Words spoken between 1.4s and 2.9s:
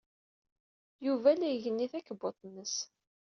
igenni takebbuḍt-nnes.